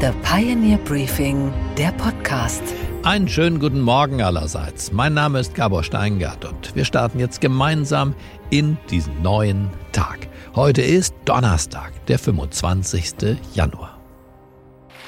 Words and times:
The 0.00 0.12
Pioneer 0.22 0.78
Briefing, 0.78 1.52
der 1.76 1.90
Podcast. 1.90 2.62
Einen 3.02 3.26
schönen 3.26 3.58
guten 3.58 3.80
Morgen 3.80 4.22
allerseits. 4.22 4.92
Mein 4.92 5.12
Name 5.12 5.40
ist 5.40 5.56
Gabor 5.56 5.82
Steingart 5.82 6.44
und 6.44 6.76
wir 6.76 6.84
starten 6.84 7.18
jetzt 7.18 7.40
gemeinsam 7.40 8.14
in 8.50 8.78
diesen 8.90 9.22
neuen 9.22 9.68
Tag. 9.90 10.28
Heute 10.54 10.82
ist 10.82 11.16
Donnerstag, 11.24 11.90
der 12.06 12.20
25. 12.20 13.38
Januar. 13.54 13.98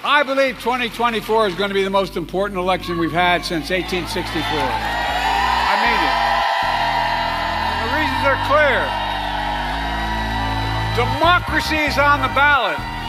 I 0.03 0.25
believe 0.25 0.59
2024 0.59 1.53
is 1.53 1.57
going 1.57 1.71
to 1.71 1.75
be 1.75 1.85
the 1.85 1.89
most 1.89 2.17
important 2.17 2.59
election 2.59 2.99
we've 2.99 3.15
had 3.15 3.45
since 3.45 3.71
1864. 3.71 4.43
I 4.43 5.77
mean 5.87 6.01
it. 6.03 6.19
The 7.79 7.91
reasons 7.95 8.27
are 8.27 8.41
clear. 8.49 8.83
Democracy 10.97 11.77
is 11.77 11.97
on 11.97 12.23
the 12.23 12.35
ballot. 12.35 13.00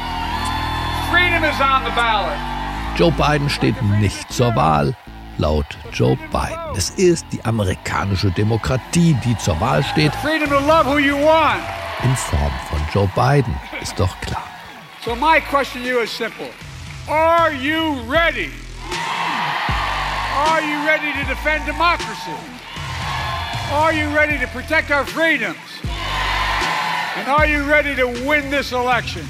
Joe 3.01 3.11
Biden 3.11 3.49
steht 3.49 3.81
nicht 3.99 4.31
zur 4.31 4.55
Wahl. 4.55 4.95
Laut 5.37 5.65
Joe 5.91 6.15
Biden. 6.31 6.75
Es 6.75 6.91
ist 6.91 7.25
die 7.31 7.43
amerikanische 7.45 8.29
Demokratie, 8.31 9.15
die 9.25 9.35
zur 9.37 9.59
Wahl 9.59 9.83
steht. 9.83 10.13
Freedom 10.15 10.49
to 10.49 10.59
love 10.59 10.85
who 10.85 10.99
you 10.99 11.15
want. 11.15 11.63
In 12.03 12.15
Form 12.15 12.51
von 12.69 12.79
Joe 12.93 13.09
Biden, 13.15 13.55
ist 13.81 13.99
doch 13.99 14.19
klar. 14.21 14.43
So 15.03 15.15
my 15.15 15.41
question 15.49 15.81
to 15.81 15.87
you 15.87 15.99
is 16.01 16.11
simple. 16.11 16.49
Are 17.07 17.51
you 17.51 17.95
ready? 18.07 18.51
Are 20.35 20.61
you 20.61 20.85
ready 20.85 21.11
to 21.13 21.27
defend 21.27 21.65
democracy? 21.65 22.37
Are 23.73 23.93
you 23.93 24.09
ready 24.15 24.37
to 24.37 24.47
protect 24.47 24.91
our 24.91 25.05
freedoms? 25.05 25.57
And 27.17 27.27
are 27.27 27.47
you 27.47 27.63
ready 27.63 27.95
to 27.95 28.07
win 28.27 28.51
this 28.51 28.73
election? 28.73 29.25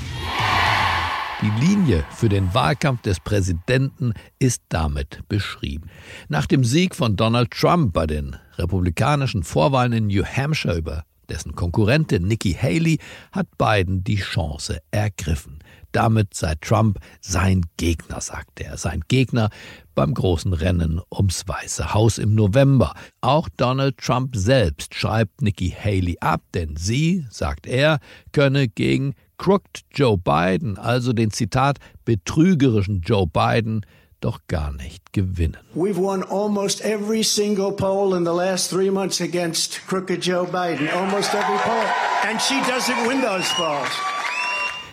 Die 1.42 1.66
Linie 1.66 2.06
für 2.12 2.30
den 2.30 2.54
Wahlkampf 2.54 3.02
des 3.02 3.20
Präsidenten 3.20 4.14
ist 4.38 4.62
damit 4.70 5.28
beschrieben. 5.28 5.90
Nach 6.30 6.46
dem 6.46 6.64
Sieg 6.64 6.96
von 6.96 7.16
Donald 7.16 7.50
Trump 7.50 7.94
bei 7.94 8.06
den 8.06 8.36
republikanischen 8.60 9.42
Vorwahlen 9.42 9.92
in 9.92 10.08
New 10.08 10.24
Hampshire 10.24 10.78
über 10.78 11.04
dessen 11.30 11.56
Konkurrentin 11.56 12.28
Nikki 12.28 12.54
Haley 12.54 13.00
hat 13.32 13.48
Biden 13.58 14.04
die 14.04 14.18
Chance 14.18 14.82
ergriffen. 14.92 15.60
Damit 15.94 16.36
sei 16.36 16.54
Trump 16.62 17.00
sein 17.22 17.66
Gegner, 17.78 18.22
sagt 18.22 18.60
er. 18.60 18.78
Sein 18.78 19.02
Gegner 19.08 19.50
beim 19.96 20.14
großen 20.14 20.54
Rennen 20.54 21.02
ums 21.12 21.48
Weiße 21.48 21.94
Haus 21.94 22.20
im 22.20 22.36
November. 22.36 22.94
Auch 23.22 23.50
Donald 23.58 23.98
Trump 23.98 24.36
selbst 24.36 24.94
schreibt 24.94 25.42
Nikki 25.42 25.70
Haley 25.72 26.18
ab, 26.20 26.44
denn 26.54 26.76
sie, 26.76 27.26
sagt 27.30 27.66
er, 27.66 28.00
könne 28.32 28.68
gegen 28.68 29.16
Crooked 29.42 29.86
Joe 29.92 30.20
Biden, 30.20 30.78
also 30.78 31.14
den 31.14 31.32
Zitat 31.32 31.80
betrügerischen 32.06 33.02
Joe 33.02 33.26
Biden, 33.26 33.84
doch 34.20 34.42
gar 34.48 34.72
nicht 34.72 35.14
gewinnen. 35.14 35.58
We've 35.74 35.98
won 35.98 36.22
almost 36.22 36.82
every 36.82 37.24
single 37.24 37.72
poll 37.72 38.16
in 38.16 38.24
the 38.24 38.32
last 38.32 38.70
three 38.70 38.92
months 38.92 39.20
against 39.20 39.82
crooked 39.88 40.24
Joe 40.24 40.46
Biden. 40.46 40.88
Almost 40.90 41.34
every 41.34 41.58
poll. 41.64 41.84
And 42.30 42.40
she 42.40 42.54
doesn't 42.72 43.08
win 43.08 43.24
those 43.24 43.52
polls. 43.56 43.90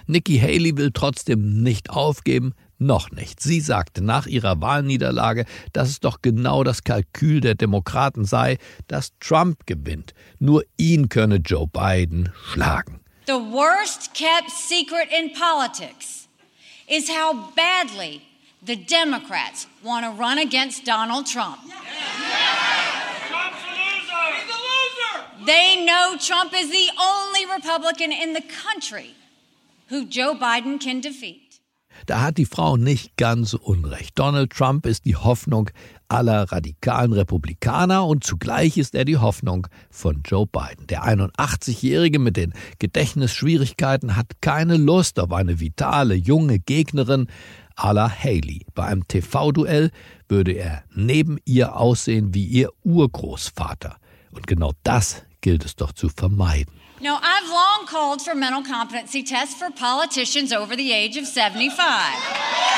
Nikki 0.07 0.39
Haley 0.39 0.75
will 0.79 0.93
trotzdem 0.93 1.63
nicht 1.63 1.91
aufgeben, 1.91 2.55
noch 2.79 3.11
nicht. 3.11 3.43
Sie 3.43 3.61
sagte 3.61 4.03
nach 4.03 4.27
ihrer 4.27 4.63
Wahlniederlage, 4.63 5.45
dass 5.75 5.91
es 5.91 6.01
doch 6.01 6.23
genau 6.23 6.65
das 6.65 6.85
Kalkül 6.85 7.43
der 7.43 7.55
Demokraten 7.55 8.25
sei, 8.25 8.57
dass 8.87 9.11
Trump 9.21 9.67
gewinnt. 9.67 10.15
Nur 10.39 10.65
ihn 10.79 11.11
könne 11.11 11.37
Joe 11.37 11.67
Biden 11.67 12.31
schlagen. 12.51 13.01
The 13.29 13.39
worst 13.39 14.15
kept 14.15 14.51
secret 14.51 15.13
in 15.13 15.35
politics 15.35 16.29
is 16.89 17.11
how 17.11 17.51
badly 17.55 18.23
the 18.63 18.75
Democrats 18.75 19.67
want 19.85 20.07
to 20.07 20.13
run 20.13 20.39
against 20.39 20.87
Donald 20.87 21.27
Trump. 21.27 21.61
They 25.45 25.85
know 25.85 26.17
Trump 26.19 26.55
is 26.55 26.71
the 26.71 26.89
only 26.99 27.45
Republican 27.45 28.13
in 28.13 28.33
the 28.33 28.41
country 28.41 29.15
who 29.91 30.07
Joe 30.07 30.35
Biden 30.35 30.81
can 30.81 31.03
defeat. 31.03 31.61
Da 32.07 32.21
hat 32.21 32.39
die 32.39 32.47
Frau 32.47 32.77
nicht 32.77 33.15
ganz 33.17 33.53
unrecht. 33.53 34.19
Donald 34.19 34.51
Trump 34.51 34.87
ist 34.87 35.05
die 35.05 35.17
Hoffnung 35.17 35.69
aller 36.09 36.51
radikalen 36.51 37.13
Republikaner 37.13 38.07
und 38.07 38.25
zugleich 38.25 38.77
ist 38.79 38.95
er 38.95 39.05
die 39.05 39.19
Hoffnung 39.19 39.67
von 39.91 40.23
Joe 40.25 40.47
Biden. 40.47 40.87
Der 40.87 41.05
81-Jährige 41.05 42.19
mit 42.19 42.37
den 42.37 42.55
Gedächtnisschwierigkeiten 42.79 44.17
hat 44.17 44.41
keine 44.41 44.77
Lust 44.77 45.21
auf 45.21 45.33
eine 45.33 45.61
vitale 45.61 46.15
junge 46.15 46.59
Gegnerin 46.59 47.29
à 47.77 47.93
la 47.93 48.11
Haley. 48.11 48.67
Bei 48.75 48.87
einem 48.87 49.07
TV-Duell 49.07 49.91
würde 50.29 50.53
er 50.53 50.85
neben 50.95 51.39
ihr 51.45 51.77
aussehen 51.77 52.35
wie 52.35 52.45
ihr 52.45 52.71
Urgroßvater. 52.85 53.97
Und 54.33 54.47
genau 54.47 54.73
das 54.83 55.23
gilt 55.41 55.65
es 55.65 55.77
doch 55.77 55.93
zu 55.93 56.09
vermeiden. 56.09 56.73
No, 57.01 57.11
I've 57.11 57.49
long 57.49 57.87
called 57.87 58.21
for 58.21 58.35
mental 58.35 58.63
competency 58.63 59.23
tests 59.23 59.55
for 59.55 59.71
politicians 59.71 60.53
over 60.53 60.75
the 60.75 60.93
age 60.93 61.17
of 61.17 61.29
75. 61.29 62.78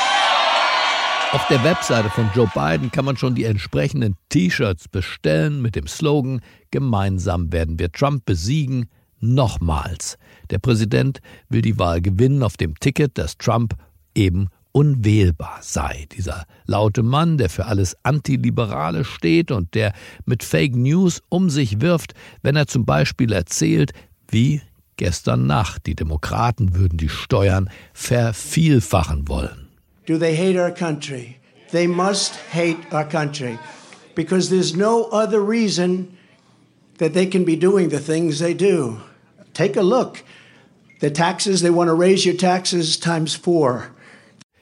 Auf 1.33 1.47
der 1.47 1.63
Webseite 1.63 2.09
von 2.09 2.29
Joe 2.35 2.51
Biden 2.53 2.91
kann 2.91 3.05
man 3.05 3.15
schon 3.15 3.35
die 3.35 3.45
entsprechenden 3.45 4.17
T-Shirts 4.27 4.89
bestellen 4.89 5.61
mit 5.61 5.77
dem 5.77 5.87
Slogan 5.87 6.41
Gemeinsam 6.71 7.53
werden 7.53 7.79
wir 7.79 7.89
Trump 7.89 8.25
besiegen. 8.25 8.89
Nochmals. 9.21 10.17
Der 10.49 10.59
Präsident 10.59 11.21
will 11.47 11.61
die 11.61 11.79
Wahl 11.79 12.01
gewinnen 12.01 12.43
auf 12.43 12.57
dem 12.57 12.77
Ticket, 12.77 13.17
dass 13.17 13.37
Trump 13.37 13.75
eben 14.13 14.49
unwählbar 14.73 15.59
sei. 15.61 16.05
Dieser 16.11 16.43
laute 16.65 17.01
Mann, 17.01 17.37
der 17.37 17.49
für 17.49 17.65
alles 17.65 17.95
Antiliberale 18.03 19.05
steht 19.05 19.51
und 19.51 19.73
der 19.73 19.93
mit 20.25 20.43
Fake 20.43 20.75
News 20.75 21.21
um 21.29 21.49
sich 21.49 21.79
wirft, 21.79 22.13
wenn 22.41 22.57
er 22.57 22.67
zum 22.67 22.85
Beispiel 22.85 23.31
erzählt, 23.31 23.93
wie 24.29 24.61
gestern 24.97 25.47
Nacht 25.47 25.85
die 25.85 25.95
Demokraten 25.95 26.75
würden 26.75 26.97
die 26.97 27.09
Steuern 27.09 27.69
vervielfachen 27.93 29.29
wollen. 29.29 29.70
Do 30.05 30.17
they 30.17 30.35
hate 30.35 30.57
our 30.57 30.71
country? 30.71 31.37
They 31.71 31.87
must 31.87 32.35
hate 32.35 32.77
our 32.91 33.05
country 33.05 33.57
because 34.15 34.49
there's 34.49 34.75
no 34.75 35.05
other 35.05 35.39
reason 35.41 36.17
that 36.97 37.13
they 37.13 37.25
can 37.25 37.45
be 37.45 37.55
doing 37.55 37.89
the 37.89 37.99
things 37.99 38.39
they 38.39 38.53
do. 38.53 39.01
Take 39.53 39.75
a 39.75 39.81
look. 39.81 40.23
The 40.99 41.09
taxes, 41.09 41.61
they 41.61 41.69
want 41.69 41.87
to 41.87 41.93
raise 41.93 42.25
your 42.25 42.35
taxes 42.35 42.97
times 42.97 43.33
four. 43.33 43.91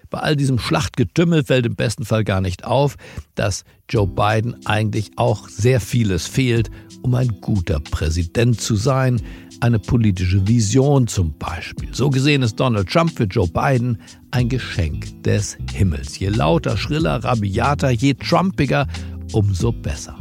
Bei 0.10 0.20
all 0.20 0.36
diesem 0.36 0.58
Schlachtgetümmel 0.58 1.44
fällt 1.44 1.68
im 1.68 1.76
besten 1.76 2.04
Fall 2.04 2.24
gar 2.24 2.42
nicht 2.42 2.64
auf, 2.64 2.96
dass 3.36 3.64
Joe 3.88 4.08
Biden 4.08 4.56
eigentlich 4.66 5.12
auch 5.18 5.48
sehr 5.48 5.80
vieles 5.80 6.26
fehlt, 6.26 6.72
um 7.04 7.14
ein 7.14 7.42
guter 7.42 7.80
Präsident 7.80 8.60
zu 8.60 8.76
sein. 8.76 9.22
Eine 9.62 9.80
politische 9.80 10.48
Vision 10.48 11.08
zum 11.08 11.38
Beispiel. 11.38 11.90
So 11.92 12.10
gesehen 12.10 12.44
ist 12.44 12.60
Donald 12.60 12.90
Trump 12.90 13.12
für 13.12 13.26
Joe 13.26 13.48
Biden 13.48 13.98
ein 14.32 14.48
Geschenk 14.48 15.22
des 15.24 15.58
Himmels. 15.74 16.18
Je 16.18 16.30
lauter, 16.30 16.78
schriller, 16.78 17.24
rabiater, 17.24 17.90
je 17.90 18.14
trumpiger, 18.14 18.88
umso 19.34 19.74
besser. 19.74 20.18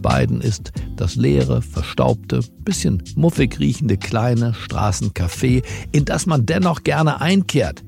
Biden 0.00 0.40
ist 0.40 0.70
das 0.96 1.16
leere, 1.16 1.60
verstaubte, 1.60 2.40
bisschen 2.60 3.02
muffig 3.16 3.58
riechende 3.58 3.96
kleine 3.96 4.52
Straßencafé, 4.52 5.64
in 5.90 6.04
das 6.04 6.26
man 6.26 6.46
dennoch 6.46 6.84
gerne 6.84 7.20
einkehrt, 7.20 7.82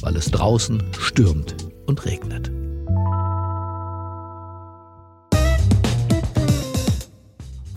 weil 0.00 0.14
es 0.16 0.30
draußen 0.30 0.82
stürmt 1.00 1.56
und 1.86 2.04
regnet. 2.04 2.52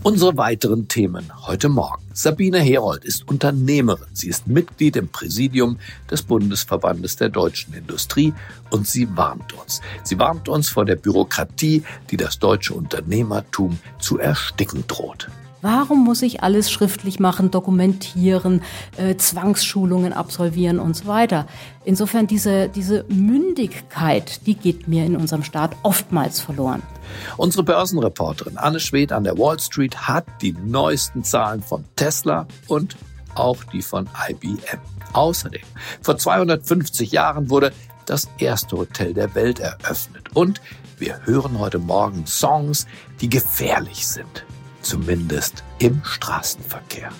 Unsere 0.05 0.37
weiteren 0.37 0.87
Themen 0.87 1.31
heute 1.47 1.67
Morgen. 1.67 2.03
Sabine 2.13 2.59
Herold 2.59 3.03
ist 3.03 3.27
Unternehmerin. 3.27 4.05
Sie 4.13 4.27
ist 4.27 4.45
Mitglied 4.45 4.97
im 4.97 5.07
Präsidium 5.07 5.79
des 6.11 6.21
Bundesverbandes 6.21 7.15
der 7.15 7.29
deutschen 7.29 7.73
Industrie 7.73 8.31
und 8.69 8.87
sie 8.87 9.07
warnt 9.17 9.53
uns. 9.53 9.81
Sie 10.03 10.19
warnt 10.19 10.47
uns 10.47 10.69
vor 10.69 10.85
der 10.85 10.95
Bürokratie, 10.95 11.81
die 12.11 12.17
das 12.17 12.37
deutsche 12.37 12.75
Unternehmertum 12.75 13.79
zu 13.97 14.19
ersticken 14.19 14.83
droht. 14.85 15.27
Warum 15.65 16.03
muss 16.03 16.21
ich 16.21 16.43
alles 16.43 16.69
schriftlich 16.69 17.19
machen, 17.19 17.49
dokumentieren, 17.49 18.61
äh, 18.97 19.15
Zwangsschulungen 19.15 20.13
absolvieren 20.13 20.77
und 20.77 20.95
so 20.95 21.07
weiter? 21.07 21.47
Insofern 21.83 22.27
diese, 22.27 22.69
diese 22.69 23.03
Mündigkeit, 23.09 24.45
die 24.45 24.53
geht 24.53 24.87
mir 24.87 25.07
in 25.07 25.15
unserem 25.15 25.43
Staat 25.43 25.75
oftmals 25.81 26.39
verloren. 26.39 26.83
Unsere 27.37 27.63
Börsenreporterin 27.63 28.57
Anne 28.57 28.79
Schwedt 28.79 29.11
an 29.11 29.23
der 29.23 29.39
Wall 29.39 29.59
Street 29.59 30.07
hat 30.07 30.27
die 30.43 30.53
neuesten 30.53 31.23
Zahlen 31.23 31.63
von 31.63 31.83
Tesla 31.95 32.45
und 32.67 32.95
auch 33.33 33.63
die 33.63 33.81
von 33.81 34.07
IBM. 34.29 34.77
Außerdem, 35.13 35.63
vor 35.99 36.15
250 36.15 37.11
Jahren 37.11 37.49
wurde 37.49 37.71
das 38.05 38.29
erste 38.37 38.77
Hotel 38.77 39.15
der 39.15 39.33
Welt 39.33 39.59
eröffnet 39.59 40.29
und 40.35 40.61
wir 40.99 41.25
hören 41.25 41.57
heute 41.57 41.79
Morgen 41.79 42.27
Songs, 42.27 42.85
die 43.19 43.29
gefährlich 43.29 44.05
sind 44.05 44.45
zumindest 44.85 45.63
im 45.79 46.01
Straßenverkehr. 46.03 47.11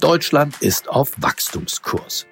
Deutschland 0.00 0.62
ist 0.62 0.88
auf 0.88 1.12
Wachstumskurs. 1.16 2.26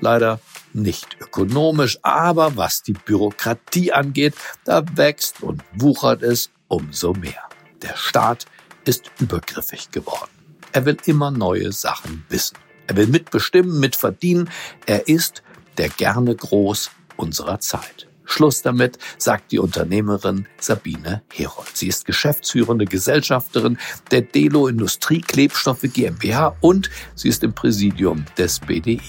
Leider 0.00 0.40
nicht 0.72 1.18
ökonomisch, 1.20 1.98
aber 2.02 2.56
was 2.56 2.82
die 2.82 2.92
Bürokratie 2.92 3.92
angeht, 3.92 4.34
da 4.64 4.82
wächst 4.94 5.42
und 5.42 5.62
wuchert 5.74 6.22
es 6.22 6.50
umso 6.68 7.12
mehr. 7.12 7.48
Der 7.82 7.96
Staat 7.96 8.46
ist 8.84 9.10
übergriffig 9.18 9.90
geworden. 9.90 10.30
Er 10.72 10.86
will 10.86 10.96
immer 11.04 11.30
neue 11.30 11.72
Sachen 11.72 12.24
wissen. 12.28 12.56
Er 12.86 12.96
will 12.96 13.08
mitbestimmen, 13.08 13.78
mitverdienen. 13.80 14.48
Er 14.86 15.08
ist 15.08 15.42
der 15.76 15.88
gerne 15.88 16.34
Groß 16.34 16.90
unserer 17.16 17.60
Zeit. 17.60 18.09
Schluss 18.30 18.62
damit, 18.62 18.98
sagt 19.18 19.52
die 19.52 19.58
Unternehmerin 19.58 20.46
Sabine 20.58 21.22
Herold. 21.32 21.70
Sie 21.74 21.88
ist 21.88 22.04
geschäftsführende 22.04 22.84
Gesellschafterin 22.84 23.78
der 24.10 24.22
Delo 24.22 24.68
Industrie 24.68 25.20
Klebstoffe 25.20 25.82
GmbH 25.82 26.56
und 26.60 26.90
sie 27.14 27.28
ist 27.28 27.42
im 27.42 27.52
Präsidium 27.52 28.24
des 28.38 28.60
BDI. 28.60 29.00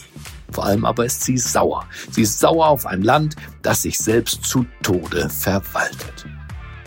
Vor 0.52 0.66
allem 0.66 0.86
aber 0.86 1.06
ist 1.06 1.24
sie 1.24 1.38
sauer. 1.38 1.86
Sie 2.12 2.24
ist 2.24 2.40
sauer 2.40 2.68
auf 2.68 2.86
ein 2.86 3.04
Land, 3.04 3.36
das 3.62 3.84
sich 3.84 3.98
selbst 3.98 4.44
zu 4.44 4.66
Tode 4.84 5.30
verwaltet. 5.30 6.26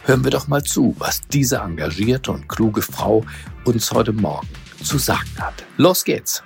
Hören 0.04 0.22
wir 0.22 0.30
doch 0.30 0.48
mal 0.48 0.62
zu, 0.62 0.94
was 0.98 1.22
diese 1.28 1.56
engagierte 1.58 2.30
und 2.30 2.46
kluge 2.48 2.82
Frau 2.82 3.24
uns 3.64 3.90
heute 3.90 4.12
Morgen 4.12 4.48
zu 4.82 4.98
sagen 4.98 5.30
hat. 5.38 5.64
Los 5.78 6.04
geht's! 6.04 6.42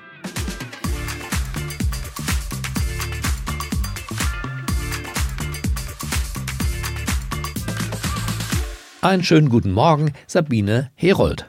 Einen 9.08 9.24
schönen 9.24 9.48
guten 9.48 9.72
Morgen, 9.72 10.12
Sabine 10.26 10.90
Herold. 10.94 11.46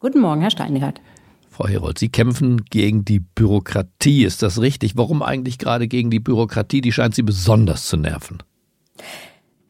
Guten 0.00 0.20
Morgen, 0.20 0.40
Herr 0.40 0.50
Steingart. 0.50 1.02
Frau 1.50 1.68
Herold, 1.68 1.98
Sie 1.98 2.08
kämpfen 2.08 2.64
gegen 2.70 3.04
die 3.04 3.18
Bürokratie, 3.20 4.24
ist 4.24 4.42
das 4.42 4.62
richtig? 4.62 4.96
Warum 4.96 5.22
eigentlich 5.22 5.58
gerade 5.58 5.88
gegen 5.88 6.08
die 6.08 6.20
Bürokratie? 6.20 6.80
Die 6.80 6.90
scheint 6.90 7.14
Sie 7.14 7.20
besonders 7.22 7.84
zu 7.84 7.98
nerven. 7.98 8.38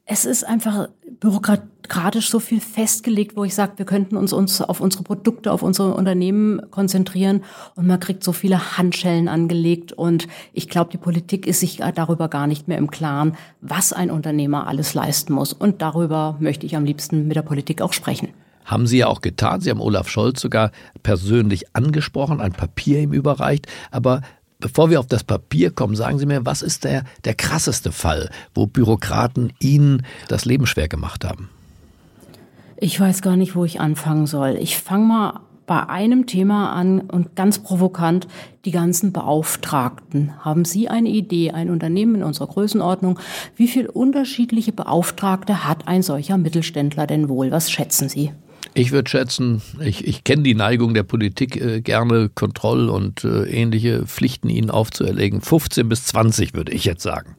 Es 0.04 0.24
ist 0.24 0.44
einfach 0.44 0.88
bürokratisch 1.20 2.30
so 2.30 2.40
viel 2.40 2.60
festgelegt, 2.60 3.36
wo 3.36 3.44
ich 3.44 3.54
sage, 3.54 3.72
wir 3.76 3.86
könnten 3.86 4.16
uns, 4.16 4.32
uns 4.32 4.60
auf 4.60 4.80
unsere 4.80 5.02
Produkte, 5.02 5.52
auf 5.52 5.62
unsere 5.62 5.94
Unternehmen 5.94 6.60
konzentrieren 6.70 7.42
und 7.74 7.86
man 7.86 8.00
kriegt 8.00 8.24
so 8.24 8.32
viele 8.32 8.78
Handschellen 8.78 9.28
angelegt 9.28 9.92
und 9.92 10.28
ich 10.52 10.68
glaube, 10.68 10.90
die 10.90 10.98
Politik 10.98 11.46
ist 11.46 11.60
sich 11.60 11.80
darüber 11.94 12.28
gar 12.28 12.46
nicht 12.46 12.68
mehr 12.68 12.78
im 12.78 12.90
Klaren, 12.90 13.36
was 13.60 13.92
ein 13.92 14.10
Unternehmer 14.10 14.66
alles 14.66 14.94
leisten 14.94 15.32
muss 15.32 15.52
und 15.52 15.82
darüber 15.82 16.36
möchte 16.40 16.66
ich 16.66 16.76
am 16.76 16.84
liebsten 16.84 17.28
mit 17.28 17.36
der 17.36 17.42
Politik 17.42 17.82
auch 17.82 17.92
sprechen. 17.92 18.28
Haben 18.64 18.86
Sie 18.86 18.98
ja 18.98 19.08
auch 19.08 19.22
getan. 19.22 19.60
Sie 19.60 19.70
haben 19.70 19.80
Olaf 19.80 20.08
Scholz 20.08 20.40
sogar 20.40 20.70
persönlich 21.02 21.74
angesprochen, 21.74 22.40
ein 22.40 22.52
Papier 22.52 23.00
ihm 23.00 23.12
überreicht. 23.12 23.66
Aber 23.90 24.22
Bevor 24.62 24.90
wir 24.90 25.00
auf 25.00 25.06
das 25.06 25.24
Papier 25.24 25.72
kommen, 25.72 25.96
sagen 25.96 26.20
Sie 26.20 26.24
mir, 26.24 26.46
was 26.46 26.62
ist 26.62 26.84
der, 26.84 27.02
der 27.24 27.34
krasseste 27.34 27.90
Fall, 27.90 28.30
wo 28.54 28.66
Bürokraten 28.66 29.52
Ihnen 29.58 30.06
das 30.28 30.44
Leben 30.44 30.66
schwer 30.66 30.86
gemacht 30.86 31.24
haben? 31.24 31.50
Ich 32.76 32.98
weiß 32.98 33.22
gar 33.22 33.36
nicht, 33.36 33.56
wo 33.56 33.64
ich 33.64 33.80
anfangen 33.80 34.26
soll. 34.26 34.56
Ich 34.60 34.78
fange 34.78 35.04
mal 35.04 35.40
bei 35.66 35.88
einem 35.88 36.26
Thema 36.26 36.72
an 36.72 37.00
und 37.00 37.34
ganz 37.34 37.58
provokant 37.58 38.28
die 38.64 38.70
ganzen 38.70 39.12
Beauftragten. 39.12 40.32
Haben 40.44 40.64
Sie 40.64 40.88
eine 40.88 41.08
Idee, 41.08 41.50
ein 41.50 41.68
Unternehmen 41.68 42.16
in 42.16 42.22
unserer 42.22 42.46
Größenordnung, 42.46 43.18
wie 43.56 43.68
viele 43.68 43.90
unterschiedliche 43.90 44.72
Beauftragte 44.72 45.64
hat 45.64 45.88
ein 45.88 46.02
solcher 46.02 46.38
Mittelständler 46.38 47.08
denn 47.08 47.28
wohl? 47.28 47.50
Was 47.50 47.70
schätzen 47.70 48.08
Sie? 48.08 48.32
Ich 48.74 48.92
würde 48.92 49.10
schätzen, 49.10 49.60
ich, 49.80 50.06
ich 50.06 50.24
kenne 50.24 50.42
die 50.42 50.54
Neigung 50.54 50.94
der 50.94 51.02
Politik, 51.02 51.60
äh, 51.60 51.80
gerne 51.80 52.30
Kontroll- 52.30 52.88
und 52.88 53.24
äh, 53.24 53.44
ähnliche 53.44 54.06
Pflichten 54.06 54.48
ihnen 54.48 54.70
aufzuerlegen. 54.70 55.40
15 55.40 55.88
bis 55.88 56.06
20 56.06 56.54
würde 56.54 56.72
ich 56.72 56.84
jetzt 56.84 57.02
sagen. 57.02 57.36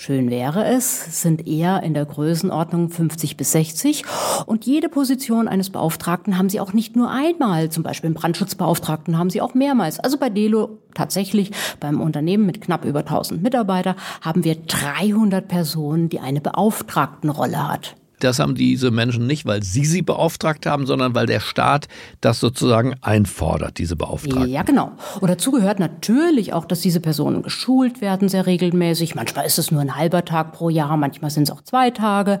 Schön 0.00 0.30
wäre 0.30 0.64
es, 0.64 1.22
sind 1.22 1.48
eher 1.48 1.82
in 1.82 1.92
der 1.92 2.04
Größenordnung 2.04 2.88
50 2.88 3.36
bis 3.36 3.50
60. 3.50 4.04
Und 4.46 4.64
jede 4.64 4.88
Position 4.88 5.48
eines 5.48 5.70
Beauftragten 5.70 6.38
haben 6.38 6.48
Sie 6.48 6.60
auch 6.60 6.72
nicht 6.72 6.94
nur 6.94 7.10
einmal. 7.10 7.70
Zum 7.70 7.82
Beispiel 7.82 8.06
im 8.06 8.14
Brandschutzbeauftragten 8.14 9.18
haben 9.18 9.28
Sie 9.28 9.40
auch 9.40 9.54
mehrmals. 9.54 9.98
Also 9.98 10.16
bei 10.16 10.30
Delo 10.30 10.78
tatsächlich, 10.94 11.50
beim 11.80 12.00
Unternehmen 12.00 12.46
mit 12.46 12.60
knapp 12.60 12.84
über 12.84 13.00
1000 13.00 13.42
Mitarbeiter, 13.42 13.96
haben 14.20 14.44
wir 14.44 14.54
300 14.54 15.48
Personen, 15.48 16.08
die 16.08 16.20
eine 16.20 16.40
Beauftragtenrolle 16.40 17.68
hat. 17.68 17.96
Das 18.20 18.38
haben 18.38 18.54
diese 18.54 18.90
Menschen 18.90 19.26
nicht, 19.26 19.46
weil 19.46 19.62
sie 19.62 19.84
sie 19.84 20.02
beauftragt 20.02 20.66
haben, 20.66 20.86
sondern 20.86 21.14
weil 21.14 21.26
der 21.26 21.40
Staat 21.40 21.88
das 22.20 22.40
sozusagen 22.40 22.96
einfordert, 23.00 23.78
diese 23.78 23.96
Beauftragten. 23.96 24.50
Ja, 24.50 24.62
genau. 24.62 24.92
Und 25.20 25.28
dazu 25.28 25.50
gehört 25.50 25.78
natürlich 25.78 26.52
auch, 26.52 26.64
dass 26.64 26.80
diese 26.80 27.00
Personen 27.00 27.42
geschult 27.42 28.00
werden, 28.00 28.28
sehr 28.28 28.46
regelmäßig. 28.46 29.14
Manchmal 29.14 29.46
ist 29.46 29.58
es 29.58 29.70
nur 29.70 29.80
ein 29.80 29.96
halber 29.96 30.24
Tag 30.24 30.52
pro 30.52 30.68
Jahr, 30.68 30.96
manchmal 30.96 31.30
sind 31.30 31.44
es 31.44 31.50
auch 31.50 31.62
zwei 31.62 31.90
Tage. 31.90 32.38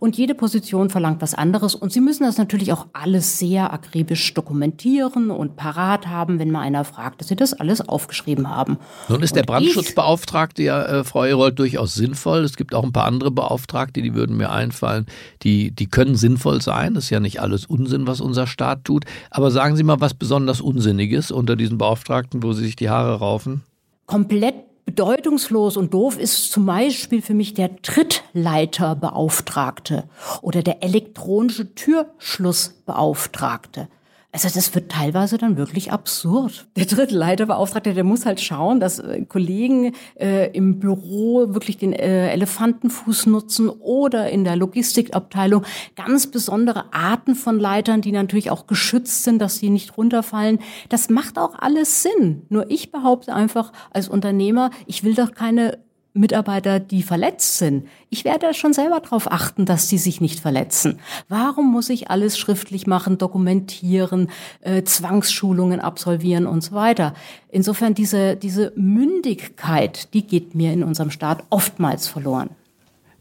Und 0.00 0.16
jede 0.16 0.34
Position 0.34 0.90
verlangt 0.90 1.22
was 1.22 1.34
anderes. 1.34 1.74
Und 1.74 1.92
sie 1.92 2.00
müssen 2.00 2.24
das 2.24 2.38
natürlich 2.38 2.72
auch 2.72 2.86
alles 2.92 3.38
sehr 3.38 3.72
akribisch 3.72 4.34
dokumentieren 4.34 5.30
und 5.30 5.56
parat 5.56 6.06
haben, 6.06 6.38
wenn 6.38 6.50
mal 6.50 6.60
einer 6.60 6.84
fragt, 6.84 7.20
dass 7.20 7.28
sie 7.28 7.36
das 7.36 7.54
alles 7.54 7.80
aufgeschrieben 7.86 8.48
haben. 8.48 8.78
Nun 9.08 9.22
ist 9.22 9.32
und 9.32 9.36
der 9.36 9.44
Brandschutzbeauftragte 9.44 10.62
ja, 10.62 10.82
äh, 10.84 11.04
Frau 11.04 11.24
Herold, 11.24 11.58
durchaus 11.58 11.94
sinnvoll. 11.94 12.40
Es 12.44 12.56
gibt 12.56 12.74
auch 12.74 12.84
ein 12.84 12.92
paar 12.92 13.06
andere 13.06 13.30
Beauftragte, 13.30 14.02
die 14.02 14.14
würden 14.14 14.36
mir 14.36 14.50
einfallen 14.50 15.06
die, 15.42 15.70
die 15.70 15.86
können 15.86 16.16
sinnvoll 16.16 16.62
sein. 16.62 16.94
Das 16.94 17.04
ist 17.04 17.10
ja 17.10 17.20
nicht 17.20 17.40
alles 17.40 17.66
Unsinn, 17.66 18.06
was 18.06 18.20
unser 18.20 18.46
Staat 18.46 18.84
tut. 18.84 19.04
Aber 19.30 19.50
sagen 19.50 19.76
Sie 19.76 19.82
mal 19.82 20.00
was 20.00 20.14
besonders 20.14 20.60
Unsinniges 20.60 21.30
unter 21.30 21.56
diesen 21.56 21.78
Beauftragten, 21.78 22.42
wo 22.42 22.52
Sie 22.52 22.64
sich 22.64 22.76
die 22.76 22.90
Haare 22.90 23.18
raufen? 23.18 23.62
Komplett 24.06 24.54
bedeutungslos 24.84 25.76
und 25.76 25.94
doof 25.94 26.18
ist 26.18 26.50
zum 26.50 26.66
Beispiel 26.66 27.22
für 27.22 27.34
mich 27.34 27.54
der 27.54 27.80
Trittleiterbeauftragte 27.82 30.04
oder 30.42 30.62
der 30.62 30.82
elektronische 30.82 31.72
Türschlussbeauftragte. 31.74 33.86
Also 34.32 34.48
das 34.48 34.72
wird 34.76 34.92
teilweise 34.92 35.38
dann 35.38 35.56
wirklich 35.56 35.90
absurd. 35.90 36.68
Der 36.76 36.86
dritte 36.86 37.16
Leiterbeauftragte, 37.16 37.94
der 37.94 38.04
muss 38.04 38.26
halt 38.26 38.40
schauen, 38.40 38.78
dass 38.78 39.00
äh, 39.00 39.24
Kollegen 39.24 39.92
äh, 40.14 40.50
im 40.52 40.78
Büro 40.78 41.52
wirklich 41.52 41.78
den 41.78 41.92
äh, 41.92 42.30
Elefantenfuß 42.30 43.26
nutzen 43.26 43.68
oder 43.68 44.30
in 44.30 44.44
der 44.44 44.54
Logistikabteilung 44.54 45.64
ganz 45.96 46.28
besondere 46.28 46.92
Arten 46.92 47.34
von 47.34 47.58
Leitern, 47.58 48.02
die 48.02 48.12
natürlich 48.12 48.52
auch 48.52 48.68
geschützt 48.68 49.24
sind, 49.24 49.40
dass 49.40 49.56
sie 49.56 49.68
nicht 49.68 49.96
runterfallen. 49.96 50.60
Das 50.88 51.10
macht 51.10 51.36
auch 51.36 51.58
alles 51.58 52.02
Sinn. 52.02 52.42
Nur 52.50 52.70
ich 52.70 52.92
behaupte 52.92 53.34
einfach 53.34 53.72
als 53.90 54.08
Unternehmer, 54.08 54.70
ich 54.86 55.02
will 55.02 55.14
doch 55.14 55.34
keine 55.34 55.78
Mitarbeiter, 56.12 56.80
die 56.80 57.02
verletzt 57.02 57.58
sind. 57.58 57.86
Ich 58.08 58.24
werde 58.24 58.52
schon 58.54 58.72
selber 58.72 59.00
darauf 59.00 59.30
achten, 59.30 59.64
dass 59.64 59.88
sie 59.88 59.98
sich 59.98 60.20
nicht 60.20 60.40
verletzen. 60.40 60.98
Warum 61.28 61.70
muss 61.70 61.88
ich 61.88 62.10
alles 62.10 62.38
schriftlich 62.38 62.86
machen, 62.86 63.18
dokumentieren, 63.18 64.28
äh, 64.60 64.82
Zwangsschulungen 64.82 65.80
absolvieren 65.80 66.46
und 66.46 66.62
so 66.62 66.72
weiter? 66.72 67.14
Insofern 67.48 67.94
diese, 67.94 68.36
diese 68.36 68.72
Mündigkeit, 68.76 70.12
die 70.12 70.26
geht 70.26 70.54
mir 70.54 70.72
in 70.72 70.82
unserem 70.82 71.10
Staat 71.10 71.44
oftmals 71.50 72.08
verloren. 72.08 72.50